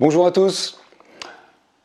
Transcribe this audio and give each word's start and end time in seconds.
Bonjour 0.00 0.26
à 0.26 0.32
tous. 0.32 0.80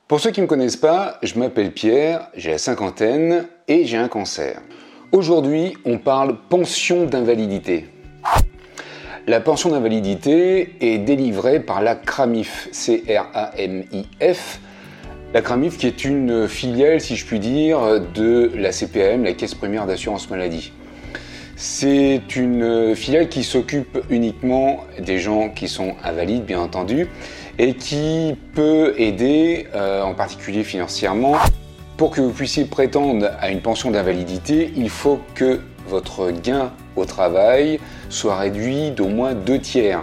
Pour 0.08 0.20
ceux 0.20 0.32
qui 0.32 0.40
ne 0.40 0.46
me 0.46 0.50
connaissent 0.50 0.78
pas, 0.78 1.20
je 1.22 1.38
m'appelle 1.38 1.72
Pierre, 1.72 2.30
j'ai 2.36 2.50
la 2.50 2.58
cinquantaine 2.58 3.46
et 3.68 3.86
j'ai 3.86 3.98
un 3.98 4.08
cancer. 4.08 4.64
Aujourd'hui, 5.12 5.78
on 5.86 6.00
parle 6.00 6.36
pension 6.50 7.06
d'invalidité. 7.06 7.86
La 9.28 9.40
pension 9.40 9.70
d'invalidité 9.70 10.74
est 10.82 10.98
délivrée 10.98 11.60
par 11.60 11.84
la 11.84 11.94
CRAMIF, 11.94 12.70
C-R-A-M-I-F. 12.72 14.60
La 15.36 15.42
CRAMIF 15.44 15.78
qui 15.78 15.86
est 15.86 16.04
une 16.04 16.48
filiale, 16.48 17.02
si 17.02 17.16
je 17.16 17.28
puis 17.28 17.40
dire, 17.40 18.02
de 18.16 18.50
la 18.56 18.72
CPM, 18.72 19.24
la 19.24 19.34
Caisse 19.34 19.54
première 19.54 19.86
d'assurance 19.86 20.32
maladie. 20.32 20.74
C'est 21.56 22.36
une 22.36 22.96
filiale 22.96 23.30
qui 23.30 23.44
s'occupe 23.44 24.00
uniquement 24.10 24.86
des 24.98 25.20
gens 25.20 25.50
qui 25.50 25.68
sont 25.68 25.94
invalides, 26.04 26.46
bien 26.46 26.60
entendu, 26.60 27.08
et 27.60 27.74
qui 27.74 28.38
peut 28.56 28.94
aider, 28.98 29.68
euh, 29.76 30.02
en 30.02 30.14
particulier 30.14 30.64
financièrement. 30.64 31.36
Pour 31.98 32.12
que 32.12 32.22
vous 32.22 32.32
puissiez 32.32 32.64
prétendre 32.64 33.30
à 33.42 33.52
une 33.52 33.60
pension 33.60 33.92
d'invalidité, 33.92 34.72
il 34.78 34.90
faut 34.90 35.20
que 35.36 35.60
votre 35.86 36.32
gain 36.32 36.72
au 36.96 37.04
travail 37.04 37.80
soit 38.08 38.38
réduit 38.38 38.92
d'au 38.92 39.10
moins 39.10 39.34
deux 39.34 39.60
tiers. 39.60 40.02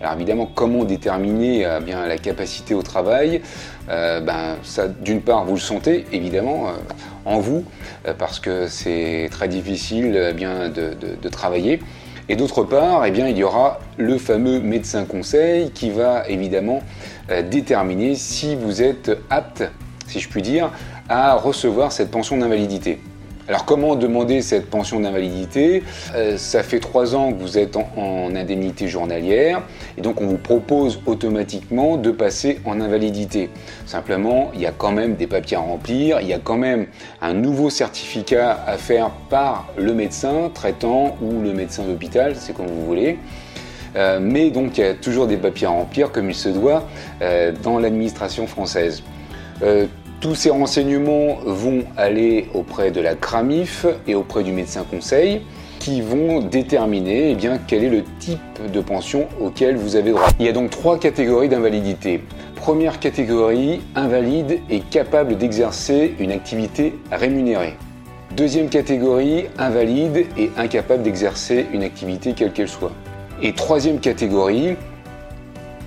Alors 0.00 0.14
évidemment, 0.14 0.48
comment 0.54 0.84
déterminer 0.84 1.66
euh, 1.66 1.80
bien 1.80 2.06
la 2.06 2.18
capacité 2.18 2.74
au 2.74 2.82
travail? 2.82 3.42
Euh, 3.88 4.20
ben, 4.20 4.56
D'une 5.00 5.22
part, 5.22 5.44
vous 5.44 5.54
le 5.54 5.60
sentez 5.60 6.04
évidemment 6.12 6.68
en 7.24 7.40
vous, 7.40 7.64
parce 8.18 8.38
que 8.38 8.68
c'est 8.68 9.28
très 9.32 9.48
difficile 9.48 10.32
bien 10.36 10.68
de 10.68 11.28
travailler. 11.28 11.80
Et 12.28 12.34
d'autre 12.34 12.64
part, 12.64 13.06
eh 13.06 13.10
il 13.10 13.38
y 13.38 13.44
aura 13.44 13.78
le 13.98 14.18
fameux 14.18 14.58
médecin 14.60 15.04
conseil 15.04 15.70
qui 15.70 15.90
va 15.90 16.28
évidemment 16.28 16.80
euh, 17.30 17.42
déterminer 17.42 18.16
si 18.16 18.56
vous 18.56 18.82
êtes 18.82 19.16
apte, 19.30 19.62
si 20.08 20.18
je 20.18 20.28
puis 20.28 20.42
dire, 20.42 20.70
à 21.08 21.34
recevoir 21.34 21.92
cette 21.92 22.10
pension 22.10 22.36
d'invalidité. 22.36 23.00
Alors 23.48 23.64
comment 23.64 23.94
demander 23.94 24.42
cette 24.42 24.68
pension 24.68 24.98
d'invalidité? 24.98 25.84
Euh, 26.16 26.36
Ça 26.36 26.64
fait 26.64 26.80
trois 26.80 27.14
ans 27.14 27.32
que 27.32 27.40
vous 27.40 27.58
êtes 27.58 27.76
en, 27.76 28.34
indemnité 28.34 28.88
journalière 28.88 29.62
et 29.96 30.00
donc 30.00 30.20
on 30.20 30.26
vous 30.26 30.36
propose 30.36 31.00
automatiquement 31.06 31.96
de 31.96 32.10
passer 32.10 32.58
en 32.64 32.80
invalidité. 32.80 33.50
Simplement, 33.86 34.50
il 34.54 34.60
y 34.60 34.66
a 34.66 34.72
quand 34.72 34.90
même 34.90 35.14
des 35.14 35.28
papiers 35.28 35.56
à 35.56 35.60
remplir, 35.60 36.20
il 36.20 36.26
y 36.26 36.32
a 36.32 36.40
quand 36.40 36.56
même 36.56 36.86
un 37.22 37.34
nouveau 37.34 37.70
certificat 37.70 38.64
à 38.66 38.76
faire 38.78 39.10
par 39.30 39.68
le 39.78 39.94
médecin 39.94 40.50
traitant 40.52 41.16
ou 41.22 41.40
le 41.40 41.52
médecin 41.52 41.84
d'hôpital, 41.84 42.34
c'est 42.34 42.52
comme 42.52 42.66
vous 42.66 42.84
voulez. 42.84 43.16
Euh, 43.94 44.18
mais 44.20 44.50
donc 44.50 44.76
il 44.76 44.84
y 44.84 44.88
a 44.88 44.94
toujours 44.94 45.28
des 45.28 45.36
papiers 45.36 45.68
à 45.68 45.70
remplir 45.70 46.10
comme 46.10 46.28
il 46.28 46.34
se 46.34 46.48
doit 46.48 46.84
euh, 47.22 47.52
dans 47.62 47.78
l'administration 47.78 48.48
française. 48.48 49.04
Tous 50.18 50.34
ces 50.34 50.48
renseignements 50.48 51.36
vont 51.44 51.84
aller 51.94 52.48
auprès 52.54 52.90
de 52.90 53.02
la 53.02 53.14
CRAMIF 53.14 53.84
et 54.06 54.14
auprès 54.14 54.42
du 54.42 54.50
médecin 54.50 54.82
conseil 54.90 55.42
qui 55.78 56.00
vont 56.00 56.40
déterminer 56.40 57.30
eh 57.30 57.34
bien, 57.34 57.58
quel 57.58 57.84
est 57.84 57.90
le 57.90 58.02
type 58.18 58.40
de 58.72 58.80
pension 58.80 59.28
auquel 59.40 59.76
vous 59.76 59.94
avez 59.94 60.12
droit. 60.12 60.28
Il 60.40 60.46
y 60.46 60.48
a 60.48 60.52
donc 60.52 60.70
trois 60.70 60.98
catégories 60.98 61.50
d'invalidité. 61.50 62.22
Première 62.54 62.98
catégorie, 62.98 63.82
invalide 63.94 64.60
et 64.70 64.80
capable 64.80 65.36
d'exercer 65.36 66.14
une 66.18 66.32
activité 66.32 66.94
rémunérée. 67.12 67.76
Deuxième 68.34 68.70
catégorie, 68.70 69.44
invalide 69.58 70.26
et 70.38 70.50
incapable 70.56 71.02
d'exercer 71.02 71.66
une 71.74 71.82
activité 71.82 72.32
quelle 72.32 72.54
qu'elle 72.54 72.68
soit. 72.68 72.92
Et 73.42 73.52
troisième 73.52 74.00
catégorie, 74.00 74.76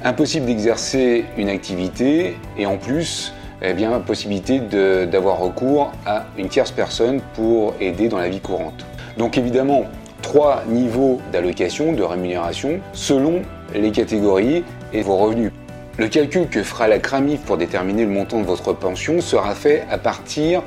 impossible 0.03 0.45
d'exercer 0.45 1.25
une 1.35 1.49
activité 1.49 2.37
et 2.59 2.67
en 2.67 2.77
plus 2.77 3.33
eh 3.61 3.73
bien, 3.73 3.99
possibilité 3.99 4.59
d'avoir 4.59 5.39
recours 5.39 5.91
à 6.05 6.25
une 6.37 6.47
tierce 6.47 6.71
personne 6.71 7.21
pour 7.33 7.73
aider 7.79 8.07
dans 8.07 8.17
la 8.17 8.29
vie 8.29 8.39
courante. 8.39 8.85
Donc 9.17 9.37
évidemment, 9.37 9.85
trois 10.21 10.63
niveaux 10.67 11.19
d'allocation, 11.31 11.93
de 11.93 12.03
rémunération, 12.03 12.79
selon 12.93 13.41
les 13.73 13.91
catégories 13.91 14.63
et 14.93 15.01
vos 15.01 15.17
revenus. 15.17 15.51
Le 15.97 16.07
calcul 16.07 16.47
que 16.47 16.63
fera 16.63 16.87
la 16.87 16.99
CRAMIF 16.99 17.41
pour 17.41 17.57
déterminer 17.57 18.05
le 18.05 18.11
montant 18.11 18.39
de 18.39 18.45
votre 18.45 18.71
pension 18.71 19.19
sera 19.19 19.53
fait 19.53 19.83
à 19.91 19.97
partir 19.97 20.63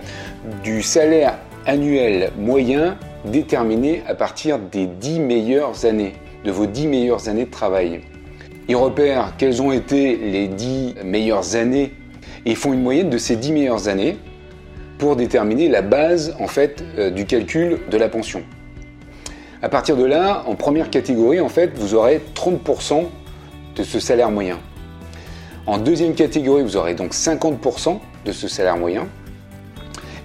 du 0.62 0.82
salaire 0.82 1.38
annuel 1.64 2.30
moyen 2.38 2.98
déterminé 3.24 4.02
à 4.06 4.14
partir 4.14 4.58
des 4.58 4.86
10 4.86 5.20
meilleures 5.20 5.86
années, 5.86 6.12
de 6.44 6.50
vos 6.50 6.66
10 6.66 6.86
meilleures 6.88 7.28
années 7.28 7.46
de 7.46 7.50
travail. 7.50 8.00
Ils 8.68 8.76
repèrent 8.76 9.32
quelles 9.38 9.62
ont 9.62 9.72
été 9.72 10.16
les 10.16 10.48
10 10.48 10.96
meilleures 11.04 11.56
années 11.56 11.92
ils 12.44 12.56
font 12.56 12.72
une 12.72 12.82
moyenne 12.82 13.10
de 13.10 13.18
ces 13.18 13.36
10 13.36 13.52
meilleures 13.52 13.88
années 13.88 14.18
pour 14.98 15.16
déterminer 15.16 15.68
la 15.68 15.82
base 15.82 16.34
en 16.38 16.46
fait 16.46 16.84
euh, 16.98 17.10
du 17.10 17.26
calcul 17.26 17.80
de 17.90 17.96
la 17.96 18.08
pension. 18.08 18.42
À 19.62 19.68
partir 19.68 19.96
de 19.96 20.04
là, 20.04 20.42
en 20.46 20.56
première 20.56 20.90
catégorie, 20.90 21.40
en 21.40 21.48
fait, 21.48 21.70
vous 21.76 21.94
aurez 21.94 22.20
30% 22.34 23.04
de 23.76 23.82
ce 23.82 24.00
salaire 24.00 24.30
moyen. 24.30 24.58
En 25.66 25.78
deuxième 25.78 26.14
catégorie, 26.14 26.62
vous 26.62 26.76
aurez 26.76 26.94
donc 26.94 27.12
50% 27.12 27.98
de 28.24 28.32
ce 28.32 28.48
salaire 28.48 28.76
moyen. 28.76 29.06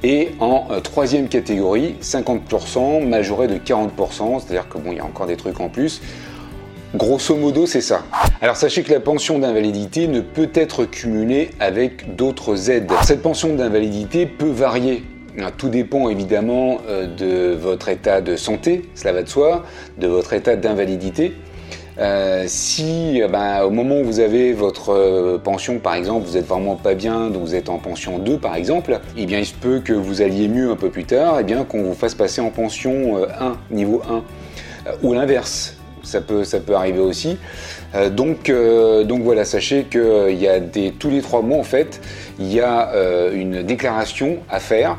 Et 0.03 0.29
en 0.39 0.67
euh, 0.71 0.79
troisième 0.79 1.27
catégorie, 1.27 1.95
50% 2.01 3.07
majoré 3.07 3.47
de 3.47 3.57
40%, 3.57 4.39
c'est-à-dire 4.39 4.67
que 4.69 4.77
y 4.93 4.99
a 4.99 5.05
encore 5.05 5.27
des 5.27 5.37
trucs 5.37 5.59
en 5.59 5.69
plus. 5.69 6.01
Grosso 6.97 7.35
modo, 7.35 7.67
c'est 7.67 7.81
ça. 7.81 8.01
Alors 8.41 8.55
sachez 8.55 8.81
que 8.81 8.91
la 8.91 8.99
pension 8.99 9.37
d'invalidité 9.37 10.07
ne 10.07 10.19
peut 10.19 10.49
être 10.55 10.85
cumulée 10.85 11.51
avec 11.59 12.15
d'autres 12.15 12.71
aides. 12.71 12.91
Cette 13.03 13.21
pension 13.21 13.53
d'invalidité 13.53 14.25
peut 14.25 14.49
varier. 14.49 15.03
Tout 15.57 15.69
dépend 15.69 16.09
évidemment 16.09 16.79
euh, 16.89 17.05
de 17.05 17.55
votre 17.55 17.89
état 17.89 18.19
de 18.21 18.35
santé, 18.35 18.81
cela 18.95 19.13
va 19.13 19.21
de 19.21 19.29
soi, 19.29 19.63
de 19.99 20.07
votre 20.07 20.33
état 20.33 20.55
d'invalidité. 20.55 21.33
Euh, 21.99 22.45
si 22.47 23.21
euh, 23.21 23.27
ben, 23.27 23.61
au 23.61 23.69
moment 23.69 23.99
où 23.99 24.03
vous 24.03 24.19
avez 24.19 24.53
votre 24.53 25.37
pension, 25.43 25.77
par 25.77 25.93
exemple, 25.93 26.25
vous 26.25 26.35
êtes 26.35 26.47
vraiment 26.47 26.77
pas 26.77 26.95
bien, 26.95 27.29
donc 27.29 27.43
vous 27.43 27.53
êtes 27.53 27.69
en 27.69 27.77
pension 27.77 28.17
2 28.17 28.39
par 28.39 28.55
exemple, 28.55 28.99
eh 29.15 29.27
bien 29.27 29.37
il 29.37 29.45
se 29.45 29.53
peut 29.53 29.81
que 29.85 29.93
vous 29.93 30.23
alliez 30.23 30.47
mieux 30.47 30.71
un 30.71 30.75
peu 30.75 30.89
plus 30.89 31.05
tard, 31.05 31.37
et 31.37 31.41
eh 31.41 31.43
bien 31.43 31.63
qu'on 31.63 31.83
vous 31.83 31.93
fasse 31.93 32.15
passer 32.15 32.41
en 32.41 32.49
pension 32.49 33.17
1, 33.39 33.55
niveau 33.69 34.01
1. 34.09 34.23
ou 35.03 35.13
l'inverse, 35.13 35.76
ça 36.07 36.21
peut, 36.21 36.43
ça 36.43 36.59
peut 36.59 36.73
arriver 36.73 36.99
aussi. 36.99 37.37
Euh, 37.95 38.09
donc, 38.09 38.49
euh, 38.49 39.03
donc 39.03 39.21
voilà, 39.21 39.45
sachez 39.45 39.83
qu'il 39.83 39.99
euh, 39.99 40.31
y 40.31 40.47
a 40.47 40.59
tous 40.97 41.09
les 41.09 41.21
trois 41.21 41.41
mois 41.41 41.57
en 41.57 41.63
fait, 41.63 42.01
il 42.39 42.51
y 42.51 42.61
a 42.61 42.91
une 43.33 43.63
déclaration 43.63 44.37
à 44.49 44.59
faire 44.59 44.97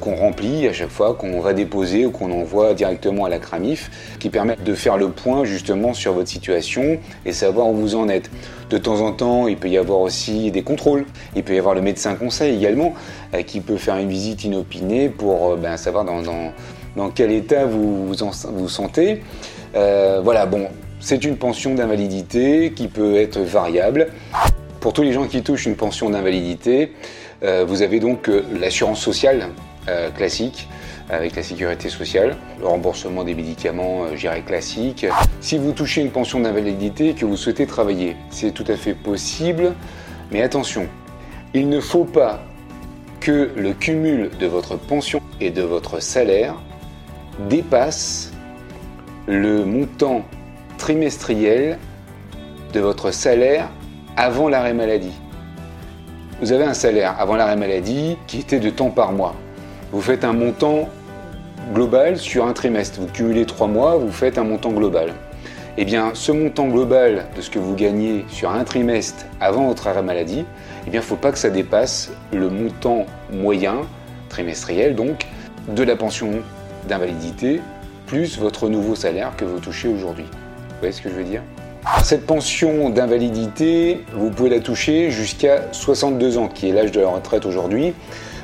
qu'on 0.00 0.16
remplit 0.16 0.66
à 0.66 0.72
chaque 0.72 0.88
fois, 0.88 1.14
qu'on 1.14 1.38
va 1.40 1.52
déposer 1.52 2.06
ou 2.06 2.10
qu'on 2.10 2.32
envoie 2.32 2.72
directement 2.72 3.26
à 3.26 3.28
la 3.28 3.38
CRAMIF, 3.38 3.90
qui 4.18 4.30
permet 4.30 4.56
de 4.56 4.74
faire 4.74 4.96
le 4.96 5.10
point 5.10 5.44
justement 5.44 5.92
sur 5.92 6.14
votre 6.14 6.30
situation 6.30 6.98
et 7.26 7.32
savoir 7.32 7.68
où 7.68 7.74
vous 7.74 7.94
en 7.94 8.08
êtes. 8.08 8.30
De 8.70 8.78
temps 8.78 9.02
en 9.02 9.12
temps, 9.12 9.48
il 9.48 9.58
peut 9.58 9.68
y 9.68 9.76
avoir 9.76 10.00
aussi 10.00 10.50
des 10.50 10.62
contrôles. 10.62 11.04
Il 11.36 11.44
peut 11.44 11.54
y 11.54 11.58
avoir 11.58 11.74
le 11.74 11.82
médecin 11.82 12.14
conseil 12.14 12.56
également, 12.56 12.94
qui 13.46 13.60
peut 13.60 13.76
faire 13.76 13.98
une 13.98 14.08
visite 14.08 14.44
inopinée 14.44 15.10
pour 15.10 15.56
ben, 15.58 15.76
savoir 15.76 16.06
dans, 16.06 16.22
dans, 16.96 17.10
quel 17.10 17.30
état 17.30 17.64
vous 17.64 18.06
vous, 18.06 18.68
sentez. 18.68 19.22
voilà, 19.74 20.46
bon, 20.46 20.68
c'est 21.00 21.24
une 21.24 21.36
pension 21.36 21.74
d'invalidité 21.74 22.72
qui 22.74 22.88
peut 22.88 23.16
être 23.16 23.38
variable. 23.40 24.08
Pour 24.80 24.92
tous 24.92 25.02
les 25.02 25.12
gens 25.12 25.26
qui 25.26 25.42
touchent 25.42 25.66
une 25.66 25.76
pension 25.76 26.10
d'invalidité, 26.10 26.92
euh, 27.42 27.64
vous 27.66 27.82
avez 27.82 28.00
donc 28.00 28.28
euh, 28.28 28.42
l'assurance 28.58 29.00
sociale 29.00 29.48
euh, 29.88 30.10
classique 30.10 30.68
avec 31.08 31.36
la 31.36 31.42
sécurité 31.42 31.88
sociale, 31.88 32.36
le 32.58 32.66
remboursement 32.66 33.22
des 33.22 33.34
médicaments, 33.34 34.16
j'irai 34.16 34.42
classique. 34.42 35.06
Si 35.40 35.56
vous 35.56 35.70
touchez 35.70 36.00
une 36.00 36.10
pension 36.10 36.40
d'invalidité 36.40 37.10
et 37.10 37.14
que 37.14 37.24
vous 37.24 37.36
souhaitez 37.36 37.66
travailler, 37.66 38.16
c'est 38.30 38.50
tout 38.50 38.64
à 38.66 38.74
fait 38.74 38.94
possible, 38.94 39.74
mais 40.32 40.42
attention, 40.42 40.88
il 41.54 41.68
ne 41.68 41.78
faut 41.78 42.04
pas 42.04 42.42
que 43.20 43.50
le 43.56 43.72
cumul 43.72 44.30
de 44.40 44.46
votre 44.46 44.76
pension 44.76 45.20
et 45.40 45.50
de 45.50 45.62
votre 45.62 46.02
salaire 46.02 46.56
dépasse 47.48 48.32
le 49.26 49.64
montant 49.64 50.24
trimestriel 50.78 51.78
de 52.72 52.80
votre 52.80 53.10
salaire 53.10 53.68
avant 54.16 54.48
l'arrêt 54.48 54.74
maladie. 54.74 55.12
Vous 56.40 56.52
avez 56.52 56.64
un 56.64 56.74
salaire 56.74 57.16
avant 57.18 57.36
l'arrêt 57.36 57.56
maladie 57.56 58.16
qui 58.26 58.40
était 58.40 58.60
de 58.60 58.70
temps 58.70 58.90
par 58.90 59.12
mois. 59.12 59.34
Vous 59.92 60.00
faites 60.00 60.24
un 60.24 60.32
montant 60.32 60.88
global 61.72 62.18
sur 62.18 62.46
un 62.46 62.52
trimestre. 62.52 63.00
Vous 63.00 63.06
cumulez 63.06 63.46
trois 63.46 63.66
mois, 63.66 63.96
vous 63.96 64.12
faites 64.12 64.38
un 64.38 64.44
montant 64.44 64.70
global. 64.70 65.14
Eh 65.78 65.84
bien, 65.84 66.10
ce 66.14 66.32
montant 66.32 66.68
global 66.68 67.26
de 67.36 67.42
ce 67.42 67.50
que 67.50 67.58
vous 67.58 67.74
gagnez 67.74 68.24
sur 68.28 68.50
un 68.50 68.64
trimestre 68.64 69.26
avant 69.40 69.66
votre 69.66 69.86
arrêt 69.88 70.02
maladie, 70.02 70.44
eh 70.86 70.90
bien, 70.90 71.00
il 71.00 71.04
ne 71.04 71.08
faut 71.08 71.16
pas 71.16 71.32
que 71.32 71.38
ça 71.38 71.50
dépasse 71.50 72.10
le 72.32 72.48
montant 72.48 73.04
moyen 73.30 73.82
trimestriel, 74.28 74.94
donc, 74.94 75.26
de 75.68 75.82
la 75.82 75.96
pension 75.96 76.30
d'invalidité, 76.86 77.60
plus 78.06 78.38
votre 78.38 78.68
nouveau 78.68 78.94
salaire 78.94 79.32
que 79.36 79.44
vous 79.44 79.58
touchez 79.58 79.88
aujourd'hui. 79.88 80.24
Vous 80.24 80.80
voyez 80.80 80.92
ce 80.92 81.02
que 81.02 81.08
je 81.08 81.14
veux 81.14 81.24
dire? 81.24 81.42
Cette 82.02 82.26
pension 82.26 82.90
d'invalidité, 82.90 84.04
vous 84.12 84.30
pouvez 84.30 84.50
la 84.50 84.60
toucher 84.60 85.10
jusqu'à 85.10 85.72
62 85.72 86.38
ans, 86.38 86.48
qui 86.48 86.68
est 86.68 86.72
l'âge 86.72 86.92
de 86.92 87.00
la 87.00 87.08
retraite 87.08 87.46
aujourd'hui. 87.46 87.94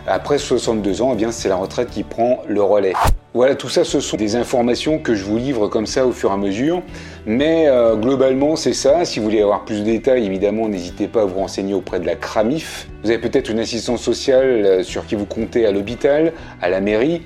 Après 0.07 0.39
62 0.39 1.03
ans, 1.03 1.17
eh 1.19 1.27
c'est 1.31 1.49
la 1.49 1.57
retraite 1.57 1.91
qui 1.91 2.03
prend 2.03 2.43
le 2.49 2.63
relais. 2.63 2.93
Voilà, 3.35 3.55
tout 3.55 3.69
ça, 3.69 3.85
ce 3.85 4.01
sont 4.01 4.17
des 4.17 4.37
informations 4.37 4.99
que 4.99 5.15
je 5.15 5.25
vous 5.25 5.39
livre 5.39 5.69
comme 5.69 5.87
ça 5.87 6.07
au 6.07 6.13
fur 6.13 6.31
et 6.31 6.35
à 6.35 6.37
mesure. 6.37 6.83
Mais 7.25 7.67
euh, 7.69 7.97
globalement, 7.97 8.57
c'est 8.57 8.75
ça. 8.75 9.05
Si 9.05 9.21
vous 9.21 9.25
voulez 9.25 9.43
avoir 9.43 9.65
plus 9.65 9.81
de 9.81 9.85
détails, 9.85 10.27
évidemment, 10.27 10.69
n'hésitez 10.69 11.09
pas 11.09 11.23
à 11.23 11.25
vous 11.25 11.39
renseigner 11.39 11.73
auprès 11.73 11.99
de 11.99 12.07
la 12.07 12.17
CRAMIF. 12.17 12.89
Vous 13.05 13.11
avez 13.11 13.21
peut-être 13.21 13.49
une 13.49 13.61
assistance 13.61 14.03
sociale 14.03 14.45
euh, 14.45 14.83
sur 14.83 15.07
qui 15.07 15.15
vous 15.15 15.25
comptez 15.25 15.67
à 15.67 15.73
l'hôpital, 15.73 16.33
à 16.61 16.69
la 16.69 16.81
mairie 16.81 17.23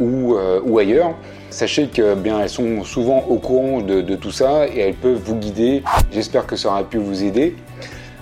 ou, 0.00 0.36
ou, 0.64 0.78
ailleurs. 0.78 1.14
Sachez 1.50 1.86
que 1.86 2.14
bien, 2.14 2.40
elles 2.40 2.48
sont 2.48 2.84
souvent 2.84 3.24
au 3.28 3.36
courant 3.36 3.80
de, 3.80 4.14
tout 4.16 4.30
ça 4.30 4.66
et 4.66 4.80
elles 4.80 4.94
peuvent 4.94 5.20
vous 5.24 5.36
guider. 5.36 5.82
J'espère 6.12 6.46
que 6.46 6.56
ça 6.56 6.68
aura 6.68 6.84
pu 6.84 6.98
vous 6.98 7.22
aider. 7.24 7.56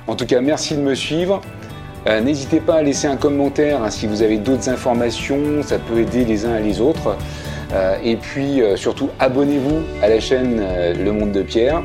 En 0.07 0.17
tout 0.17 0.27
cas, 0.27 0.41
merci 0.41 0.77
de 0.77 0.83
me 0.83 0.95
suivre. 0.95 1.41
Euh, 2.07 2.21
n'hésitez 2.21 2.61
pas 2.61 2.77
à 2.77 2.83
laisser 2.83 3.07
un 3.07 3.17
commentaire 3.17 3.83
hein, 3.83 3.89
si 3.89 4.07
vous 4.07 4.21
avez 4.23 4.37
d'autres 4.37 4.69
informations, 4.69 5.63
ça 5.63 5.79
peut 5.79 5.99
aider 6.01 6.27
les 6.27 6.45
uns 6.45 6.59
et 6.59 6.63
les 6.63 6.81
autres. 6.83 7.17
Euh, 7.73 7.97
et 8.05 8.17
puis 8.17 8.61
euh, 8.61 8.77
surtout, 8.77 9.09
abonnez-vous 9.19 9.81
à 10.03 10.09
la 10.09 10.21
chaîne 10.21 10.63
Le 11.03 11.13
Monde 11.13 11.33
de 11.33 11.43
Pierre. 11.43 11.83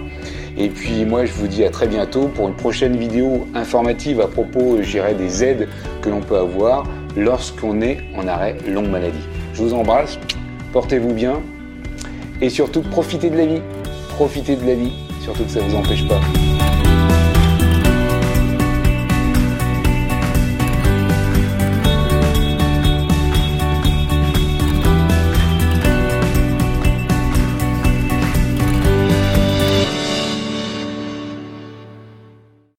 Et 0.57 0.67
puis 0.67 1.05
moi, 1.05 1.23
je 1.23 1.31
vous 1.31 1.47
dis 1.47 1.63
à 1.63 1.69
très 1.69 1.87
bientôt 1.87 2.27
pour 2.27 2.49
une 2.49 2.55
prochaine 2.55 2.97
vidéo 2.97 3.47
informative 3.55 4.19
à 4.19 4.27
propos, 4.27 4.77
des 4.77 5.43
aides 5.43 5.69
que 6.01 6.09
l'on 6.09 6.19
peut 6.19 6.37
avoir 6.37 6.85
lorsqu'on 7.15 7.81
est 7.81 7.99
en 8.17 8.27
arrêt 8.27 8.57
longue 8.67 8.89
maladie. 8.89 9.38
Je 9.59 9.65
vous 9.65 9.73
embrasse, 9.73 10.17
portez-vous 10.71 11.13
bien 11.13 11.41
et 12.39 12.49
surtout 12.49 12.81
profitez 12.81 13.29
de 13.29 13.35
la 13.35 13.45
vie. 13.45 13.61
Profitez 14.11 14.55
de 14.55 14.65
la 14.65 14.73
vie, 14.73 14.93
surtout 15.21 15.43
que 15.43 15.51
ça 15.51 15.61
ne 15.61 15.67
vous 15.67 15.75
empêche 15.75 16.07
pas. 16.07 16.21